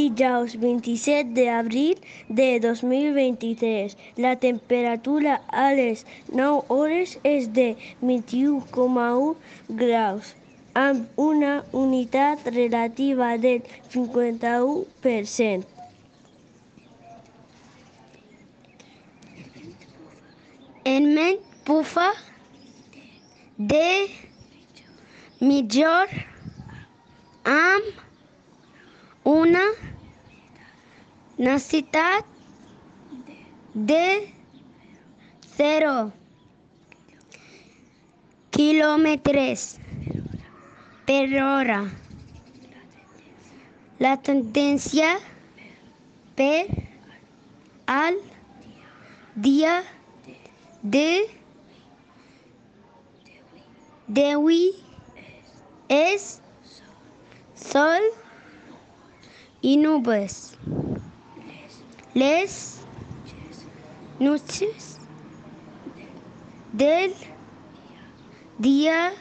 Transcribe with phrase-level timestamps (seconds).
[0.00, 1.96] Dijous 27 d'abril
[2.28, 3.96] de 2023.
[4.16, 7.68] La temperatura a les 9 hores és de
[8.02, 9.36] 21,1
[9.82, 10.34] graus,
[10.74, 13.60] amb una unitat relativa del
[13.92, 15.66] 51%.
[20.90, 22.08] El vent bufa
[23.72, 23.88] de
[25.40, 26.08] millor
[27.44, 28.00] amb
[29.24, 29.89] una
[31.40, 32.26] necessitat
[33.72, 34.04] de
[35.56, 35.92] 0
[38.56, 39.64] quilòmetres
[41.08, 41.78] per hora.
[44.04, 45.14] La tendència
[46.36, 46.66] per
[47.94, 48.20] al
[49.48, 49.74] dia
[50.96, 51.08] de
[54.20, 54.62] d'avui
[55.88, 56.30] és
[57.64, 58.12] sol
[59.72, 60.40] i nubes.
[62.12, 62.80] Les
[64.18, 64.98] noches
[66.72, 67.14] del
[68.58, 69.12] dia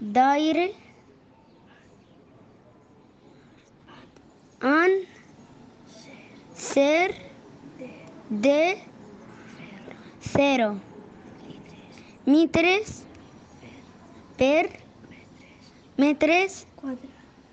[0.00, 0.74] d'aire
[4.60, 4.90] han
[6.56, 7.14] ser
[8.28, 8.82] de
[10.20, 10.80] cero
[12.26, 13.04] metres
[14.36, 14.68] per
[15.96, 16.66] metres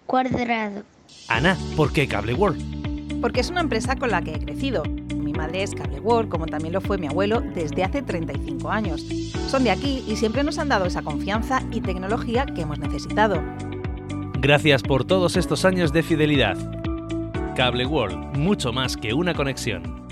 [0.07, 0.94] cuadrado.
[1.27, 3.21] Ana, ¿por qué Cable World?
[3.21, 4.83] Porque es una empresa con la que he crecido.
[5.15, 9.05] Mi madre es Cable World, como también lo fue mi abuelo desde hace 35 años.
[9.47, 13.41] Son de aquí y siempre nos han dado esa confianza y tecnología que hemos necesitado.
[14.39, 16.57] Gracias por todos estos años de fidelidad.
[17.55, 20.04] Cable World, mucho más que una conexión.